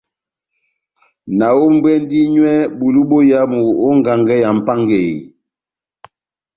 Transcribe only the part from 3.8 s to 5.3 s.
ó ngangɛ ya Mʼpángeyi.